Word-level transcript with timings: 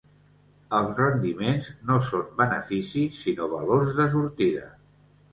Els 0.75 0.99
"rendiments" 1.01 1.67
no 1.89 1.97
són 2.07 2.23
beneficis, 2.39 3.19
sinó 3.25 3.51
valors 3.51 3.93
de 3.99 4.07
sortida. 4.15 4.65